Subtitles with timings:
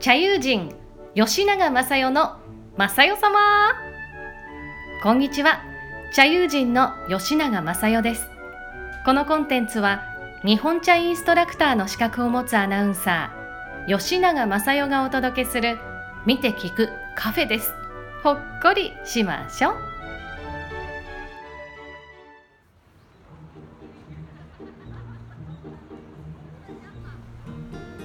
[0.00, 0.72] 茶友人
[1.16, 2.36] 吉永正代の
[2.76, 3.38] 正代様。
[5.02, 5.60] こんにちは。
[6.14, 8.28] 茶友人の吉永正代です。
[9.04, 10.04] このコンテンツは
[10.44, 15.80] 日本茶インストラクターの資格を持つアナウンサー吉永正代がお届けする
[16.24, 17.72] 見て聞くカフェです。
[18.22, 19.74] ほっこりしましょう。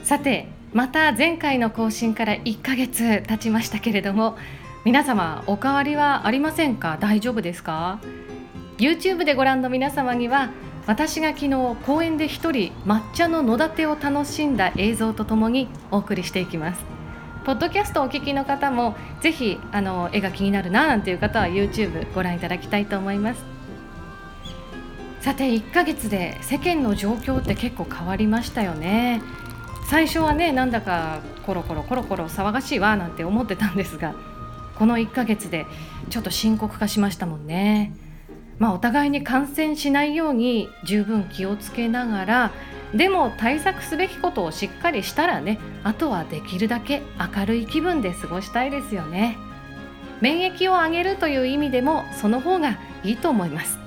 [0.03, 4.37] さてまた前回の更新から1ヶ月経ちましたけれども
[4.85, 6.97] 皆様お変わりはありませんか？
[6.99, 7.99] 大丈夫ですか
[8.79, 10.49] ？YouTube でご覧の皆様には
[10.87, 16.83] 私が昨日公園で一人抹茶の野立てを楽しんだ映像とともにお送りしていきます。
[17.45, 23.43] ポッドキャストをお聞きの方もぜひあの絵が気になるななんていう方は YouTube ご覧いただきたいと思います。
[25.21, 29.21] さて1ヶ月で世間の状況って結構変わりましたよね。
[29.89, 34.15] 最初はねなんだかコロコロコロコロ騒がしいわなんて思ってたんですが
[34.77, 35.65] この1ヶ月で
[36.09, 37.93] ちょっと深刻化しましたもんね。
[38.59, 42.51] まあ、お互いに感染しないように十分気をつけながら
[42.93, 47.01] でも対策すべきことをしっかりしたらねあとはできるだけ
[47.35, 49.37] 明るい気分で過ごしたいですよね
[50.21, 53.79] 免疫を上げるという意味でもその方がいいと思います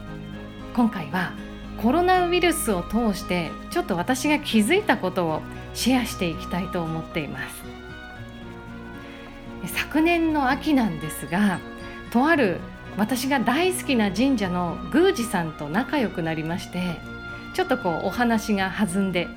[0.75, 1.33] 今回は
[1.81, 5.43] コロナウイルスを通してちょっと私が気づいたことを
[5.77, 7.63] シェアしていきたいと思っています。
[9.75, 11.59] 昨年の秋なんですが
[12.11, 12.61] とある
[12.97, 16.99] 私が大好きな神社の宮司さんと仲良くなりまして
[17.55, 19.29] ちょっとこうお話が弾んで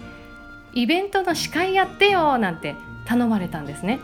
[0.74, 4.00] イベントの司会やってよなんて頼まれたんですね。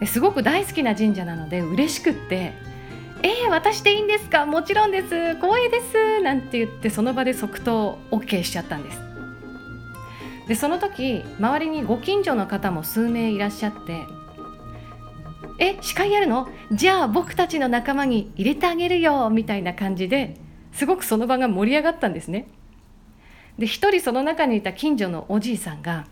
[0.00, 2.54] ですごく大好きな神社なので嬉しくって
[3.22, 4.46] 「えー、私でいいんですか？
[4.46, 5.34] もちろんです。
[5.36, 9.00] 光栄です」なんて言ってその場で即答 OK しちゃったんです。
[10.46, 14.04] でその時周りにご近所の方も数名いらっしゃって
[15.58, 16.48] 「え司会やるの？
[16.70, 20.36] じゃあ僕たちの仲間に入れてあげるよ」みたいな感じで
[20.72, 22.46] すごくその場が盛り上がったんですね。
[23.58, 26.06] で一人その中にいた近所のおじいさんが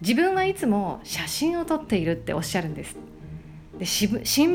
[0.00, 2.96] 自分はいつも写真を撮っているっておっしゃるんです。
[3.78, 4.08] で新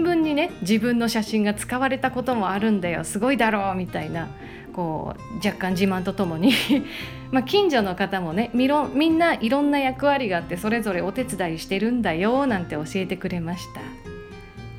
[0.04, 4.28] 聞にね自分の写真が使われたこともあるんだよすごいだろうみたいな
[4.76, 6.52] こう若干自慢とともに。
[7.32, 13.82] ま近所の方もねみろみんないろんな役割があってそれぞれお手伝いしてるんだよなんて教えてくれました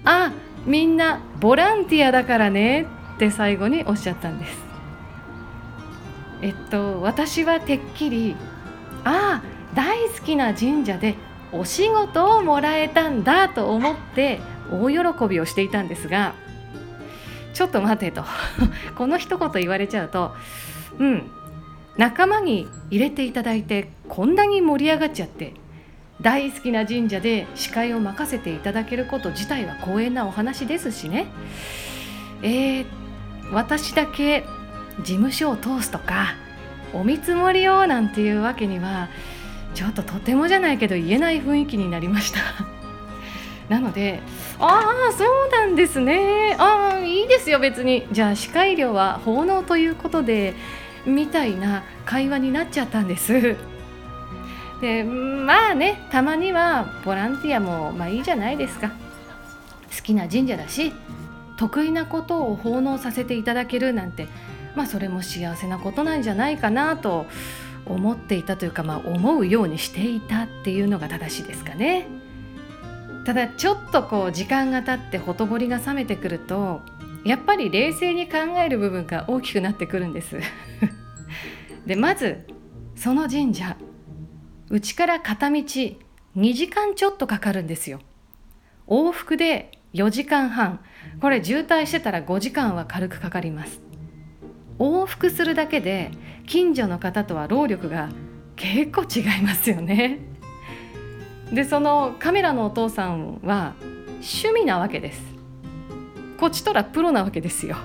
[0.05, 0.33] あ
[0.65, 2.87] みんなボランティアだからね
[3.17, 4.65] って最後におっしゃったんです。
[6.43, 8.37] えっと私はてっきり
[9.05, 9.43] ああ
[9.75, 11.15] 大好きな神社で
[11.53, 14.41] お仕事をもらえたんだと思って
[14.71, 16.35] 大喜びをしていたんですが
[17.57, 18.23] ちょっと待てと。
[18.97, 20.35] この一言言われちゃうと
[20.99, 21.31] うん
[21.97, 25.55] 仲間に入れていただいてこんなに盛り上がっちゃって
[26.21, 31.29] 大好きな神社で司会を任せていただけること自体は光栄なお話ですしね。
[32.43, 32.87] えー、
[33.53, 34.45] 私だけ
[34.99, 36.35] 事務所を通すとか
[36.93, 39.09] お見積もりをなんていうわけには
[39.75, 42.76] ちょっととてもじゃないけど言えない雰囲気になりました。
[43.69, 44.21] なので
[44.59, 46.55] ああそうなんですね。
[46.59, 48.07] ああいいですよ別に。
[48.13, 50.55] じゃあ司会料は奉納ということで
[51.05, 53.57] みたいな会話になっちゃったんです。
[54.81, 58.89] でまあねたまにはボランティアもまあいいじゃないですか。
[58.89, 60.93] 好きな神社だし
[61.57, 64.29] 得意なことを奉納させていただけるなんて
[64.75, 67.27] まあそれも幸せなことなんじゃないかなと
[67.87, 72.09] 思っていたというか、まあ、思うようにしていたっていうのが正しいですかね。
[73.27, 76.81] ただちょっとこう時間が経ってほとぼりが冷めてくると
[77.25, 80.39] やっぱり冷静に考える部分が大きくなってくるんです。
[81.87, 82.47] でまず
[82.95, 83.77] その神社
[84.71, 85.97] うちから片道2
[86.53, 87.99] 時間ちょっとかかるんですよ。
[88.87, 90.79] 往復で4時間半。
[91.21, 93.81] これ渋滞してたら5時間は軽くかかります。
[94.79, 96.13] 往復するだけで
[96.47, 98.09] 近所の方とは労力が
[98.55, 100.36] 結構違いますよね。
[101.53, 103.75] でそのカメラのお父さんは
[104.17, 105.23] 趣味なわけです。
[106.39, 107.77] こっちとらプロなわけですよ。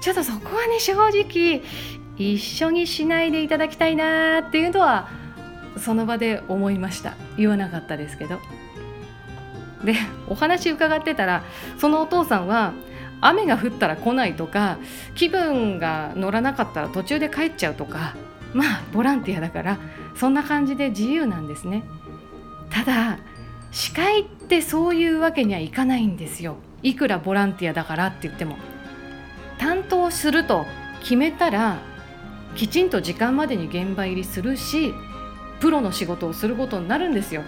[0.00, 1.62] ちょっとそこはね正直
[2.16, 5.08] 一緒にしないでいただきたいなっていうのは
[5.76, 7.14] その場で思いました。
[7.36, 8.38] 言わなかったですけど。
[9.84, 9.94] で
[10.28, 11.44] お話伺ってたら
[11.78, 12.72] そのお父さんは
[13.20, 14.78] 雨が降ったら来ないとか
[15.14, 18.16] 気分が乗らなかったら途中で帰っちゃうとか
[18.52, 19.78] まあボランティアだから
[20.16, 21.84] そんな感じで自由なんですね。
[22.70, 23.18] ただ
[23.70, 26.56] 司会ってそういうわけにはいかないんですよ。
[26.82, 28.56] いくらボランティアだからって言っても。
[29.58, 30.66] 担当すると
[31.00, 31.78] 決めたら
[32.54, 34.94] きちんと時間までに現場入りするし
[35.60, 37.42] プロの仕事をすることになるんですよ。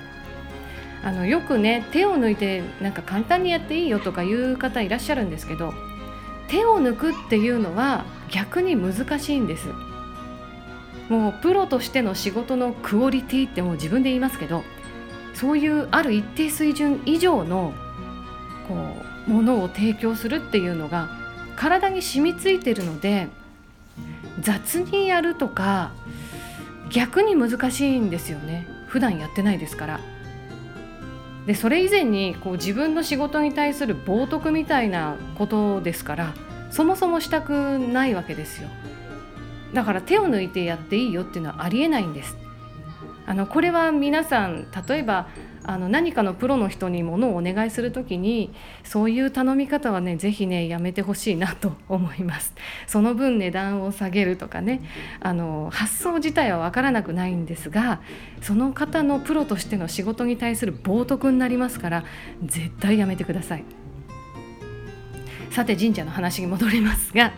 [1.02, 5.72] あのよくね手を抜いてなんか簡単にやっていいよとかいう方いらっしゃるんですけど
[6.49, 9.69] 手を抜くっていうのは逆に難しいんです。
[11.08, 14.62] もうプロとしての仕事のクオリティってもう自分で言いますけど
[15.35, 17.73] そういうある一定水準以上の
[18.69, 18.75] こ
[19.29, 21.09] うものを提供するっていうのが
[21.56, 23.29] 体に染みついてるので
[24.41, 25.93] 雑にやるとか
[26.91, 28.67] 逆に難しいんですよね。
[28.88, 30.00] 普段やってないですから。
[31.47, 36.35] でそれ以前にこう自分の仕事に対する冒涜みたいなことですから
[36.71, 38.69] そもそもしたくないわけですよ。
[39.73, 42.37] だから手を抜いてやっていいよっていうのはありえないんです。
[43.31, 45.29] あのこれは皆さん例えば
[45.62, 52.53] あの何かのプロの人にものをお願いする時にそういう頼み方はね是非ねやめてほしいなと思います。
[52.88, 54.82] その分値段を下げるとかね
[55.21, 58.00] あの発想自体は分からなくないんですが
[58.43, 62.05] その方のプロとしての仕事に対する冒涜になりますから
[62.43, 63.65] 絶対やめてください。
[65.53, 67.32] さて神社の話に戻りますが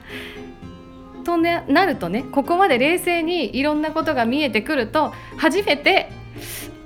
[1.23, 6.11] と、ね、なるとねここまで冷静にいろんなことが見えてくると初めて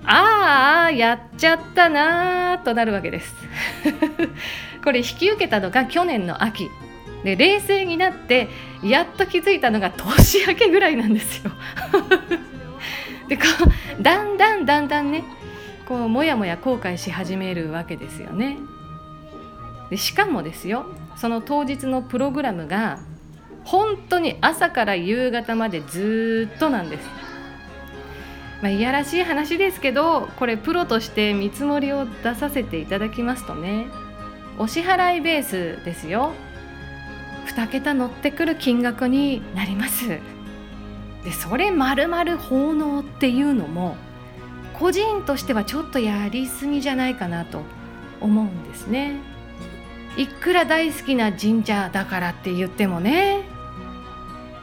[0.04, 3.34] ああやっちゃったなーとなるわけです。
[4.84, 6.70] これ引き受けたのが去年の秋。
[7.24, 8.48] で冷静になって
[8.84, 11.50] やっと気づいたのが年明けぐらいなんですよ。
[13.28, 13.42] でこ
[13.98, 15.24] うだんだんだんだんね
[15.86, 18.58] こうもやもや後悔し始めるわけですよね。
[19.90, 20.86] でしかもですよ
[21.16, 23.00] その当日のプログラムが
[23.66, 27.08] 本当に朝から夕方までずっとなんです。
[28.62, 33.86] まあ、いやらしい話ですけどこれプロとして見積もりを出させていただきますとね
[34.58, 36.32] お支払いベースですよ。
[37.48, 40.08] 2桁乗ってくる金額になります。
[41.24, 43.96] でそれまるまる奉納っていうのも
[44.74, 47.62] 個人としてはちょっとやりすぎじゃないかなと
[48.20, 49.16] 思うんですね。
[50.16, 53.55] いくら大好きな神社だからって言ってもね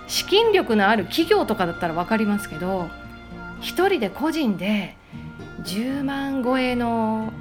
[0.08, 2.90] 資金力のある企業とかだったら分かりますけど
[3.62, 4.96] 1人で個人で
[5.64, 7.32] 10万超えの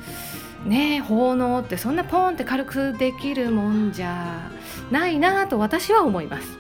[0.65, 4.51] ね奉納ってそんなポンって軽くできるもんじゃ
[4.91, 6.59] ないなと私は思います。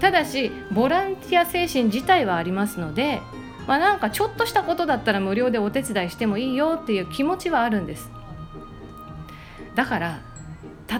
[0.00, 3.20] ただしボランティア精神自体はありますので
[3.66, 8.10] まあ、なんかちょっとしたことだったら無料でお手伝いしてもいいよっていう気持ちはあるんです。
[9.76, 10.20] だから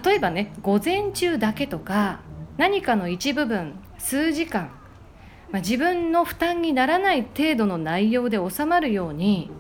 [0.04, 2.20] 例えばね午前中だけとか
[2.60, 4.70] 何かの一部分数時間。
[5.50, 9.50] まあ、自分の負担にならない程度の内容で収まるように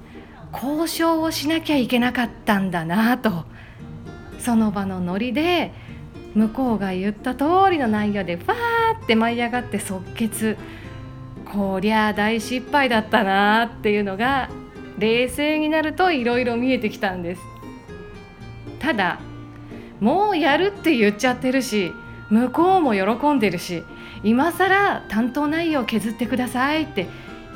[0.52, 3.46] 交渉をしなきゃいけなかったんだなと。
[4.38, 5.72] その場のノリで
[6.34, 10.58] 向こうが言った通りの内容でファーって舞い上がって即決。
[11.50, 14.50] こりゃあ大失敗だったなっていうのが
[14.98, 17.40] 冷静になるといろいろ見えてきたんです。
[18.78, 19.20] ただ
[20.00, 21.94] もうやるって言っちゃってるし
[22.30, 23.84] 向こうも喜んでるし
[24.22, 27.06] 今更担当内容削ってくださいって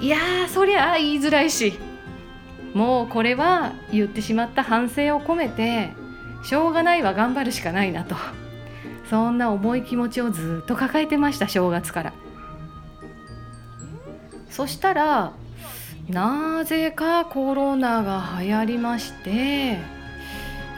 [0.01, 0.19] いや
[0.49, 1.79] そりゃ言いづらいし
[2.75, 5.93] もうこれは言ってしまった反省を込めて
[6.43, 8.17] しょうがないは頑張るしかないなと。
[9.09, 12.13] そんな重い気持ちをずっと抱えてました正月から。
[14.51, 15.33] そしたら
[16.09, 19.79] なぜかコロナが流行りまして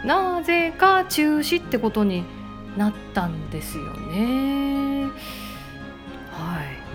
[0.05, 2.25] なぜか中止ってことに
[2.77, 5.07] なったんですよね。
[6.33, 6.87] はい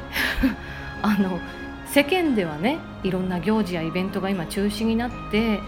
[1.01, 1.39] あの
[1.87, 5.59] 世間ではねいろんな行事やイベントが今中止になって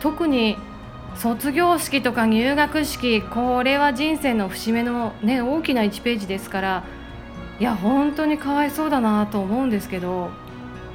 [0.00, 0.56] 特に
[1.16, 6.84] 卒業式とか入学式これは人生の節目の、ね、大きな1ページですから
[7.58, 10.30] いや本当にかわいそうだなと思うんですけど、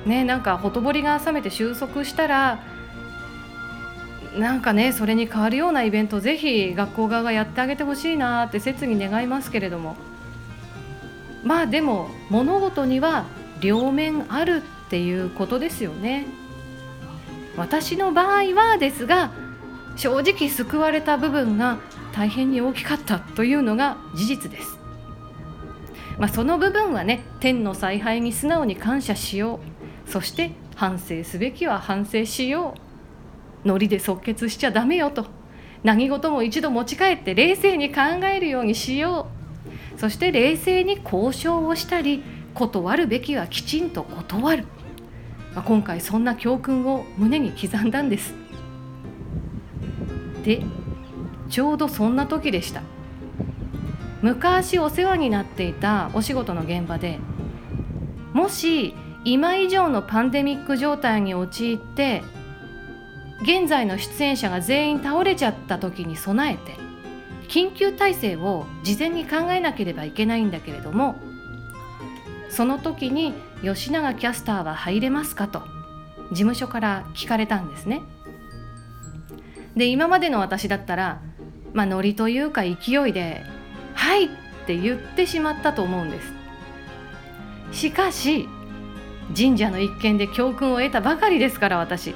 [0.05, 2.59] ね、なんかほとぼりが冷めて収束したら
[4.37, 9.95] なんかねそれに変わるようなイベントぜひ学校側がやってあげてほしいなって切に願いますけれども
[11.43, 13.25] まあでも物事には
[13.61, 16.25] 両面あるっていうことですよね。
[17.55, 19.31] 私の場合はですが
[19.95, 21.77] 正直救われた部分が
[22.11, 24.77] 大変に大きかったというのが事実です。
[26.17, 29.59] まあ、その部分はね天の采配に素直に感謝しよ
[30.07, 32.84] うそして反省すべきは反省しよう
[33.65, 35.25] ノリで即決しちゃダメよと。
[35.83, 39.27] 何事も一度持ち帰って冷静に考えるようにしよ
[39.95, 39.99] う。
[39.99, 44.65] そして冷静に交渉をしたり断るべきはきちんと断る、
[45.53, 48.33] まあ、今回そんな教訓を胸に刻んだんです。
[50.43, 50.63] で
[51.49, 52.81] ちょうどそんな時でした。
[54.21, 57.19] 昔お世話になっていたお仕事の現場で
[58.33, 62.23] もし今以上のパンデミック状態に陥って
[63.45, 66.75] 現在の出演者が全員倒れちゃった時に備えて
[67.47, 71.15] 緊急体制を事前に考えなければいけないんだけれども
[72.49, 75.61] その時に吉永キャスターは入れますかと
[76.31, 78.01] 事務所から聞かれたんですね。
[79.75, 81.21] で今までの私だったら
[81.73, 83.43] まあノリというか勢いで
[83.93, 84.29] 「はい!」っ
[84.65, 86.33] て言ってしまったと思うんです。
[87.71, 88.49] しかし
[89.37, 92.15] 神社の一件で教訓を得たばかりですから私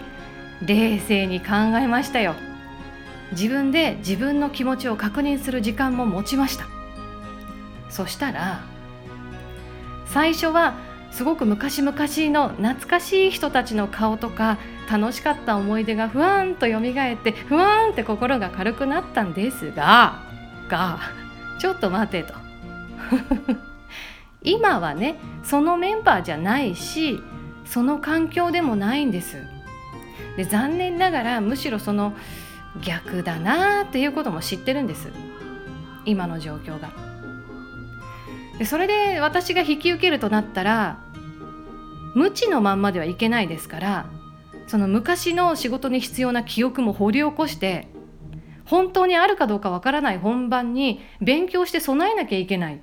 [0.66, 2.36] 冷静に考えましたよ。
[3.32, 6.66] 自分で自分の気持ちを確認する時間も持ちました。
[7.89, 8.62] そしたら
[10.06, 10.75] 最初は
[11.12, 14.58] すごく昔々の懐かしい人たちの顔とか
[14.89, 20.24] 楽しかった思い出がふわんと蘇ってふわんって心が軽くなったんですが
[20.70, 21.00] が
[21.60, 22.34] ちょっと待てと。
[24.42, 27.22] 今はねそのメンバーじゃないし
[27.66, 29.38] その環境でもないんです。
[30.39, 32.13] で残念ながらむしろその
[32.81, 35.10] 逆だなっていうことも知ってるんです。
[36.05, 36.93] 今の状況が。
[38.58, 41.00] でそれで私が引き受けるとなったら
[42.15, 44.05] 無知のまんまではいけないですから
[44.67, 47.89] その昔の仕事に必要な記憶も掘り起こして
[48.63, 52.79] 本当にあるかどうかわからない本番に勉強して備えなきゃいけない。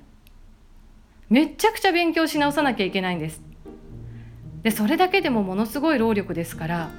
[1.29, 3.41] めっちゃくちゃ勉強し直さなきゃいけないんです。
[4.61, 6.91] でそれだけでもものすごい労力ですから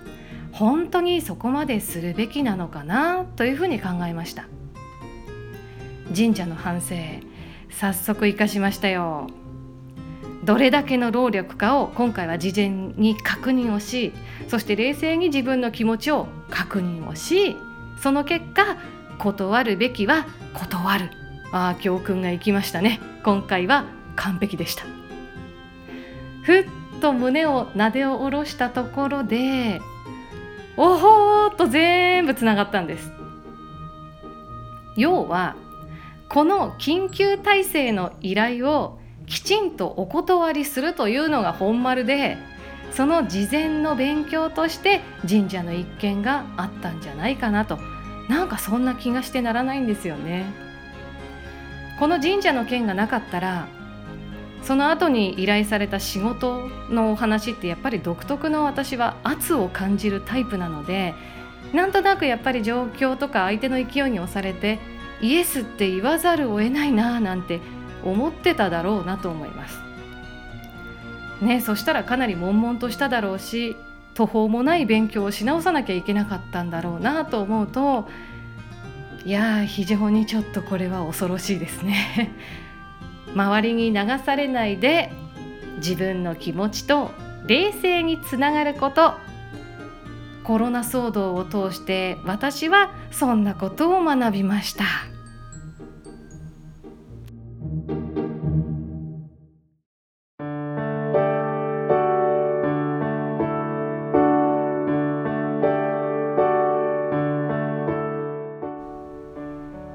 [0.53, 4.47] 本当にそこまでするべきなのかなというふうに考えました。
[6.15, 6.95] 神社の反省
[7.71, 9.29] 早速生かしましたよ。
[10.45, 14.13] どれだけの労力かを今回は事前に確認をし
[14.47, 17.57] そして冷静に自分の気持ちを確認をし
[18.01, 18.79] その結果
[19.19, 21.11] 断るべきは断る。
[21.51, 23.01] ああ教訓が生きましたね。
[23.25, 23.87] 今回は
[24.17, 24.85] 完璧でした。
[26.43, 26.65] ふっ
[27.01, 29.81] と胸をなで下ろしたところで
[30.79, 33.13] おほーっと全部つながったんです
[34.97, 35.57] 要は
[36.29, 42.39] この緊急体制の依頼をきちんとお断りするというのが本丸で
[42.93, 47.79] その事前の勉強として神社の一件があったんじゃないかなと
[48.29, 50.45] なんかそんな気がしてならないんですよね。
[51.99, 53.69] この神社の件がなかったら
[54.69, 61.15] その後に依頼された仕事のお話ってやっぱり独特の私は圧を感じるタイプなので
[61.73, 64.79] なんとなくやっぱり状況とか相手の勢いに押されて
[65.23, 67.63] イエスって言わざるを得ないななんて
[68.05, 69.81] 思ってただろうなと思います。
[71.41, 73.75] ねそしたらかなり悶々としただろうし
[74.13, 78.07] 途方もない勉強をし直さなきゃいけなかったんだろうなと思うと
[79.25, 82.35] いや非常にちょっとこれは恐ろしいですね。
[83.35, 85.11] 周りに流されないで
[85.77, 87.11] 自分の気持ちと
[87.47, 89.15] 冷静につながること
[90.45, 94.85] コロナ騒動を通して私はそんなことを学びました。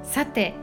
[0.03, 0.53] さて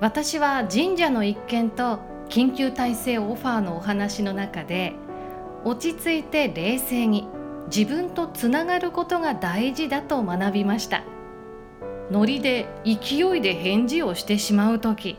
[0.00, 4.92] 私は神社の一件と緊急体制オファーのお話の中で
[5.64, 7.28] 落ち着いて冷静に
[7.74, 11.04] 自分とつながることが大事だと学びました。
[12.10, 15.18] ノリで勢いで返事をしてしまう時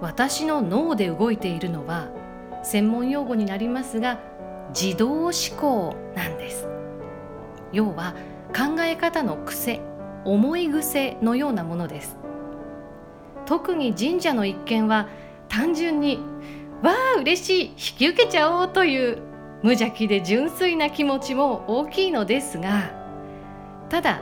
[0.00, 2.10] 私の脳で動いているのは
[2.62, 4.20] 専門用語になりますが
[4.68, 6.68] 自動思考なんです。
[7.72, 8.14] 要は
[8.48, 9.80] 考え方の癖
[10.24, 12.16] 思い癖のようなものです。
[13.46, 15.08] 特に神社の一件は
[15.48, 16.20] 単純に
[16.82, 19.18] 「わあ嬉しい引き受けちゃおう」という
[19.62, 22.90] 無邪気で純粋な気持ちも大きいのですが
[23.88, 24.20] ただ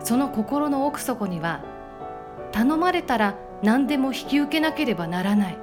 [0.00, 1.60] その心の奥底には
[2.52, 5.58] 頼まれたら何でも引き受けなければならない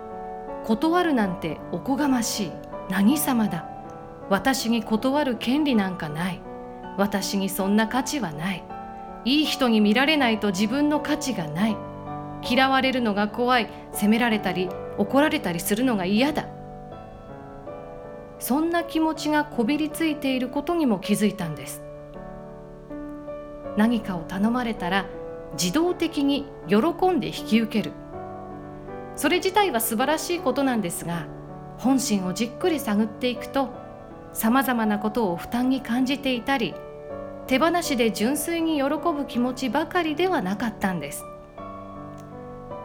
[0.66, 2.52] 断るなんておこがましい
[2.90, 3.70] 何様だ
[4.30, 6.42] 私に断る権利なんかない
[6.98, 8.64] 私にそんな価値はない
[9.26, 11.78] いい人に見られないと自分の価値がない
[12.48, 16.48] 嫌われるのが怖い責められたり怒られたりするのが嫌だ。
[18.40, 21.82] そんな気持ちがこびりついていることにも気づいたんです。
[23.78, 25.06] 何かを頼まれたら
[25.54, 27.94] 自動的に喜んで引き受ける。
[29.16, 31.28] それ自体は素晴らしいことなんですが
[31.78, 33.70] 本心をじっくり探っていくと
[34.34, 36.74] さまざまなことを負担に感じていたり
[37.46, 41.24] 手放しで純粋に喜ぶ気持ちばかりではなかったんです。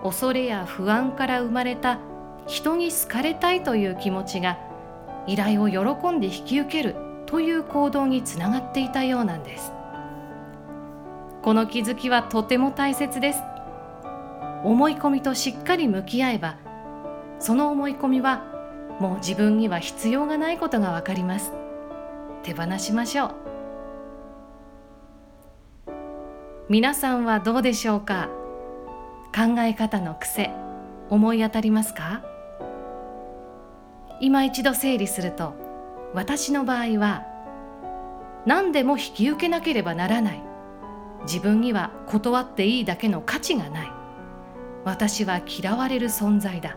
[0.02, 1.98] 恐れや不安から生まれた
[2.46, 4.58] 人に好かれたいという気持ちが
[5.26, 9.72] 依頼を喜んで引き受けるという行動につながっていたようなんです。
[11.42, 13.42] この気づきはとても大切です。
[14.64, 16.56] 思い込みとしっかり向き合えば
[17.38, 18.42] その思い込みは
[18.98, 21.52] もう自分には必要がないことがわかります。
[22.42, 23.34] 手放しましょう。
[26.68, 28.28] 皆さんはどうでしょうか？
[29.34, 30.50] 考え方の癖
[31.10, 32.22] 思い当たりますか？
[34.20, 35.54] 今一度整理すると
[36.12, 37.24] 私の場合は
[38.46, 40.42] 何でも引き受けなければならない。
[41.24, 43.92] 自分には断っていいだけの価値がない。
[44.84, 46.76] 私は嫌われる存在だ。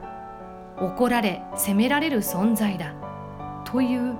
[0.78, 2.94] 怒られ責められる存在だ。
[3.66, 4.18] という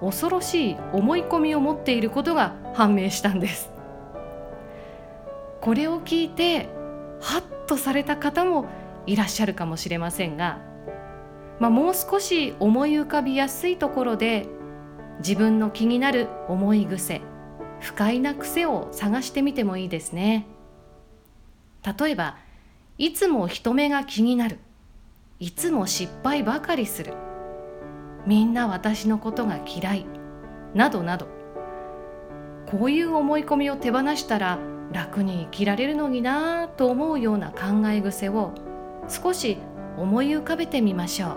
[0.00, 3.70] 恐ろしい思い込みを持っていることが判明したんです。
[5.60, 6.68] これを聞いて
[7.20, 8.66] ハッとされた方も
[9.06, 10.58] いらっしゃるかもしれませんが、
[11.60, 14.46] まあ、もう少し思い浮かびやすいところで
[15.18, 17.20] 自分の気になる思い癖
[17.80, 20.46] 不快な癖を探してみてもいいですね。
[21.98, 22.36] 例えば
[22.98, 24.58] いつも人目が気になる
[25.38, 27.12] いつも失敗ばかりする
[28.26, 30.06] みんな私のことが嫌い
[30.74, 31.36] などなど。
[32.66, 34.58] こういう思い込みを手放したら
[34.92, 38.52] 楽に生きられるのになぁと思うような考え癖を
[39.08, 39.58] 少し
[39.96, 41.30] 思い浮かべてみましょう。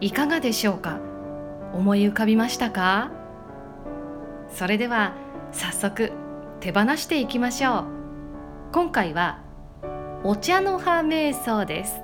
[0.00, 1.00] いかがでしょうか？
[1.74, 3.17] 思い浮かびましたか？
[4.50, 5.14] それでは
[5.52, 6.12] 早速
[6.60, 7.84] 手放していきましょう。
[8.72, 9.40] 今回は
[10.24, 12.02] お茶の葉瞑想です。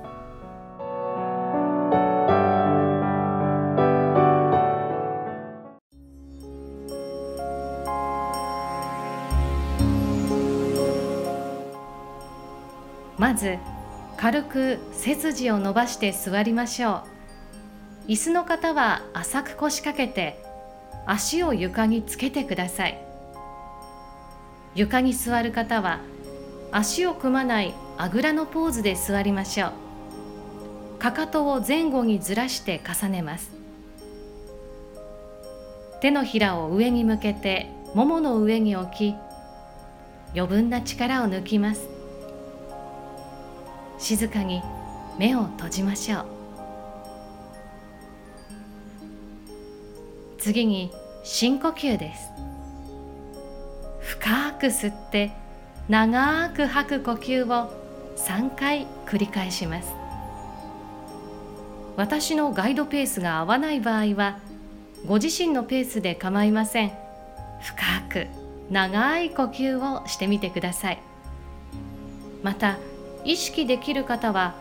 [13.17, 13.57] まず
[14.17, 17.03] 軽く背筋を伸ばして座りましょ
[18.07, 18.11] う。
[18.11, 20.41] 椅子の方は浅く腰掛けて
[21.05, 22.99] 足を床につけてください。
[24.73, 25.99] 床に座る方は
[26.71, 30.99] 足を組まないあぐらのポーズで座りましょう。
[30.99, 33.51] かかとを前後にずらして重ねます。
[36.01, 39.15] 手のひらを上に向けてももの上に置き
[40.33, 41.87] 余分な力を抜きます。
[43.97, 44.61] 静かに
[45.17, 46.34] 目を閉じましょう。
[50.45, 50.91] 次に
[51.23, 52.29] 深呼吸です。
[53.99, 55.31] 深く吸って
[55.89, 57.73] 長く吐く呼吸を
[58.15, 59.91] 3回繰り返します。
[61.97, 64.37] 私のガイドペースが合わない場合は
[65.07, 66.91] ご自身のペースで構いません。
[67.61, 68.27] 深く
[68.69, 71.01] 長い呼吸をしてみてください。
[72.43, 72.77] また
[73.23, 74.53] 意識できる方は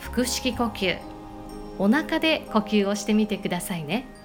[0.00, 0.98] 腹式呼吸
[1.78, 4.17] お腹で呼吸をしてみてくださいね。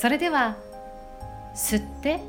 [0.00, 0.56] それでは
[1.54, 2.20] 吸って。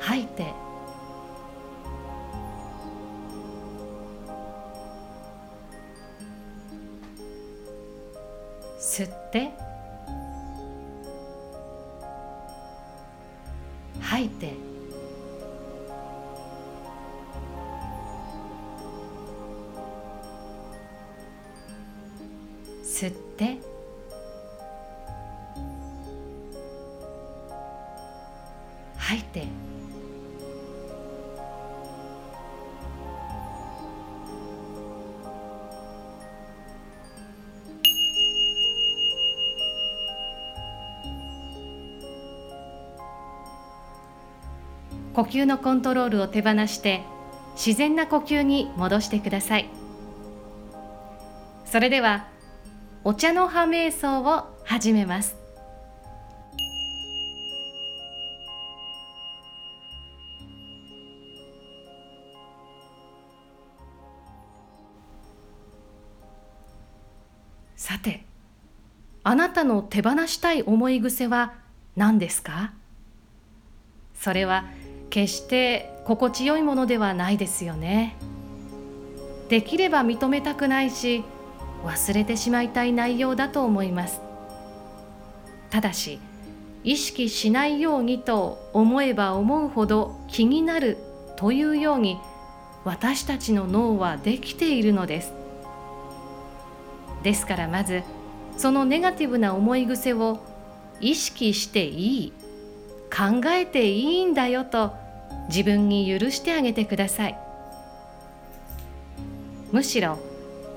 [0.00, 0.52] 吐いて。
[8.80, 9.52] 吸って。
[14.00, 14.69] 吐いて。
[23.00, 23.56] 吸って。
[28.98, 29.46] 吐いて。
[45.14, 47.02] 呼吸のコントロールを手放して
[47.54, 49.70] 自然な呼吸に戻してください。
[51.64, 52.28] それでは
[53.02, 55.34] お茶の葉瞑想を始めます。
[67.74, 68.24] さて
[69.24, 71.54] あなたの手放したい思い癖は
[71.96, 72.74] 何ですか？
[74.14, 74.66] それは
[75.08, 78.16] 決して心地よいものではないですよね。
[79.48, 81.24] できれば認めたくないし
[81.84, 84.20] 忘れてしまいたい内容だと思います。
[85.70, 86.20] ただし
[86.82, 90.96] 意識しないようにと思えば思うほど気になる
[91.36, 92.18] というように
[92.84, 95.32] 私たちの脳はできているのです。
[97.22, 98.02] ですからまず
[98.56, 100.40] そのネガティブな思い癖を
[101.00, 102.32] 意識していい
[103.10, 104.94] 考えていいんだよと
[105.48, 107.38] 自分に許してあげてください。
[109.72, 110.18] むしろ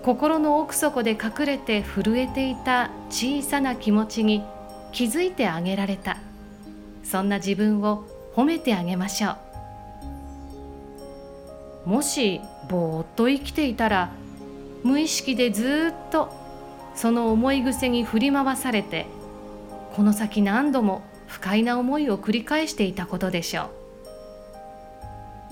[0.04, 4.44] 心の奥底で隠れて震えていた小さな気持ちに
[4.92, 6.18] 気づいてあげられた。
[7.04, 8.04] そんな自分を
[8.36, 9.38] 褒めてあげましょ
[11.86, 11.90] う。
[11.90, 14.12] もしぼーっと生きていたら
[14.84, 16.34] 無意識でずっと
[16.96, 19.06] その思い癖に振り回されて
[19.96, 23.70] この先何度も不快な思いを繰り返していたことでしょう。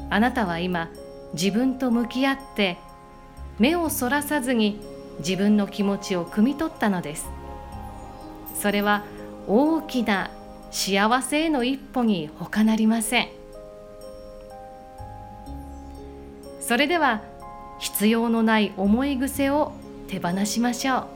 [0.09, 0.89] あなたは今
[1.33, 2.77] 自分と向き合って
[3.59, 4.79] 目をそらさずに
[5.19, 7.29] 自分の気持ちを汲み取ったのです。
[8.55, 9.03] それは
[9.47, 10.31] 大きな
[10.71, 13.29] 幸せへの一歩に他なりません。
[16.59, 17.21] それでは
[17.79, 19.73] 必要のない思い癖を
[20.07, 21.07] 手放しましょう。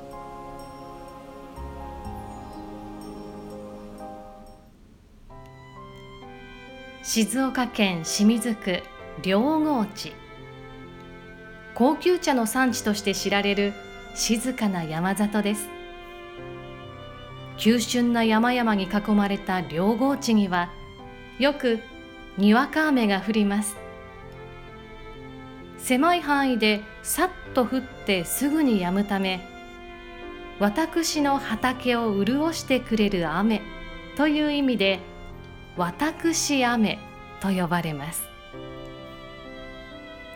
[7.04, 8.82] 静岡県清水区
[9.21, 10.25] 両郷地。
[11.76, 13.74] 高級茶の産地として知られる
[14.14, 15.68] 静かな山里です。
[17.58, 20.70] 急峻な山々に囲まれた両郷地には
[21.38, 21.82] よく
[22.38, 23.76] にわか雨が降ります。
[25.78, 29.42] 狭い範囲でさっと降ってすぐに止むため
[30.60, 33.62] 私の畑を潤してくれる雨
[34.16, 35.00] という意味で
[35.76, 37.00] 私雨
[37.42, 38.24] と呼ばれます。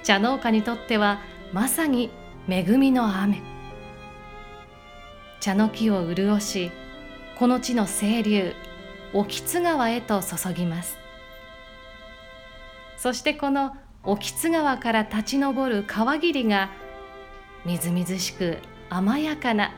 [0.04, 1.20] 茶農家にとっては
[1.52, 2.12] まさに
[2.48, 3.42] 恵みの雨。
[5.40, 6.70] 茶の木を潤し
[7.40, 8.54] この地の清流
[9.14, 10.98] 興津川へと注ぎます。
[12.98, 16.70] そしてこの興津川から立ち上る川霧が
[17.66, 18.60] みずみずしく
[18.92, 19.74] 甘やかな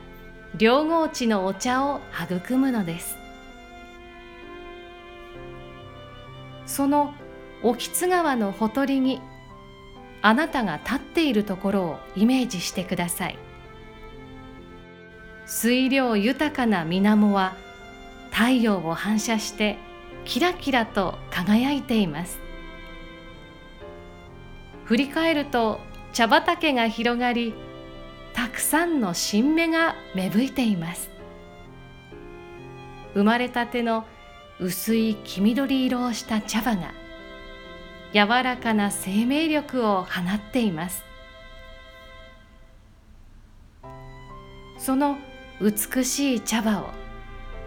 [0.58, 3.16] 両郷地のお茶を育むのです。
[6.66, 7.14] その
[7.62, 9.22] 興津川のほとりに
[10.22, 13.38] あなたが立っているところをイメージしてください。
[15.46, 17.54] 水量豊かな水面は
[18.30, 19.76] 太陽を反射して
[20.24, 22.38] キラキラと輝いています。
[24.84, 25.80] 振り返ると
[26.12, 27.54] 茶畑が広がり
[28.32, 31.10] たくさんの新芽が芽吹いています。
[33.14, 34.04] 生まれたての
[34.60, 36.94] 薄い黄緑色をした茶葉が
[38.14, 41.02] 柔らかな生命力を放っています。
[44.78, 45.16] その
[45.60, 46.90] 美しい茶葉を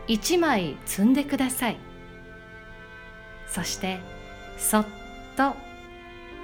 [0.08, 1.77] 一枚摘んでください。
[3.47, 3.99] そして
[4.58, 4.86] そっ
[5.36, 5.53] と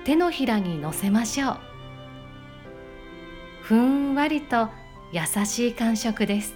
[0.03, 1.57] 手のひらにのせましょう。
[3.63, 4.69] ふんわりと
[5.11, 6.55] 優しい感触です。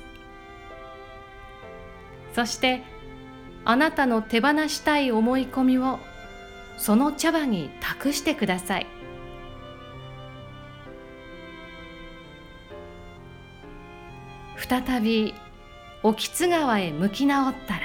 [2.33, 2.83] そして
[3.65, 5.99] あなたの手放したい思い込みを
[6.77, 8.87] その茶葉に託してください。
[14.57, 15.33] 再び
[16.01, 17.81] 興津川へ向き直ったら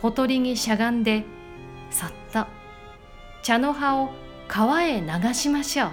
[0.00, 1.24] ほとりにしゃがんで
[1.90, 2.46] そっと
[3.42, 4.10] 茶の葉を
[4.48, 5.90] 川へ流しましょう。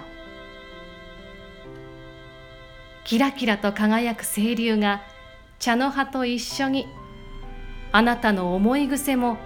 [3.04, 5.02] キラキラと輝く清流が
[5.58, 6.86] 茶の葉と一緒に
[7.92, 9.36] あなたの思い癖も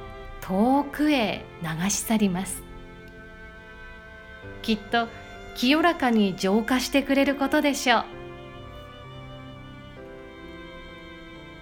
[0.47, 2.63] 遠くへ流し去ります。
[4.63, 5.09] きっと
[5.57, 8.05] 清らかに浄化してくれることでしょう。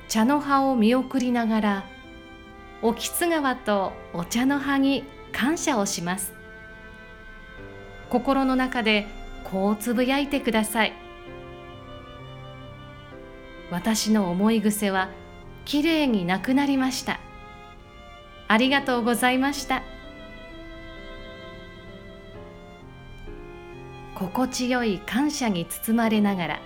[0.09, 1.85] 茶の葉を見送りながら
[2.83, 6.35] 興津川とお茶の葉に感謝をします。
[8.11, 9.07] 心の中で
[9.45, 10.93] こうつぶやいてください。
[13.71, 15.09] 私の思い癖は
[15.65, 17.19] きれいになくなりました。
[18.55, 19.83] ありがとうございました。
[24.15, 26.61] 心地よい感謝に包まれながら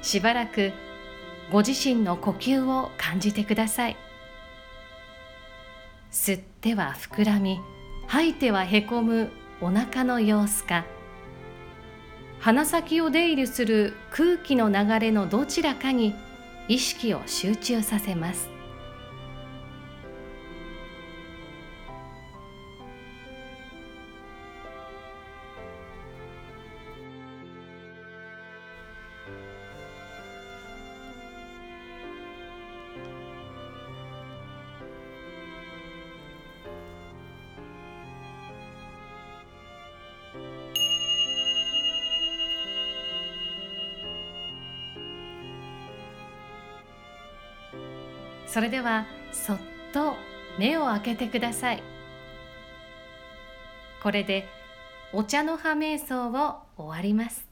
[0.00, 0.72] しばらく
[1.52, 3.96] ご自身の呼吸を感じてください。
[6.10, 7.60] 吸っては膨らみ
[8.06, 9.30] 吐いてはへこむ
[9.60, 10.86] お腹の様子か
[12.40, 16.14] 鼻先を出入りする空気の流れのどちらかに
[16.68, 18.55] 意識を集中させます。
[48.56, 49.58] それではそっ
[49.92, 50.16] と
[50.58, 51.82] 目を開けてください。
[54.02, 54.48] これで
[55.12, 57.46] お茶の葉瞑想を終わります。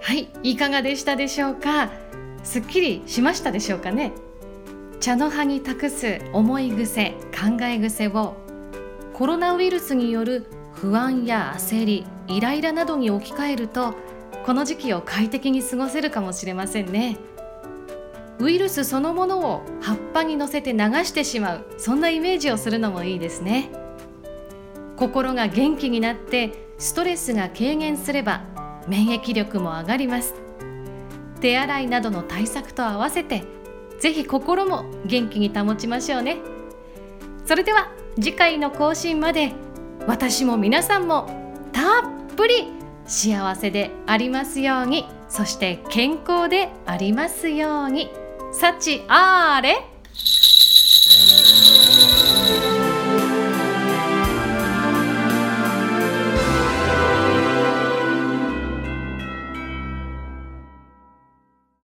[0.00, 1.88] はいいかがでしたでしょうか？
[2.42, 4.10] すっきりしましたでしょうかね？
[5.02, 8.36] 茶の葉に託す思い癖考え癖を
[9.12, 13.96] コロナウイルスによる不安や焦りイライラなどに置き換えると
[14.46, 17.18] この時期を快適に過ごせるかもしれませんね。
[18.38, 23.70] ウイルスそのものを葉っぱに乗せて流してしまうそんなイメージをするのもいいですね。
[24.96, 28.44] 心が元気になってストレスが軽減すれば
[28.86, 30.34] 免疫力も上がります。
[31.40, 33.42] 手洗いなどの対策と合わせて
[34.02, 36.38] ぜひ心も元気に保ちましょうね。
[37.46, 39.52] それでは次回の更新まで
[40.08, 41.28] 私も皆さんも
[41.70, 42.02] たっ
[42.36, 42.66] ぷり
[43.06, 48.10] 幸せでありますようにそして健康でありますように。
[48.52, 49.86] 幸あれ。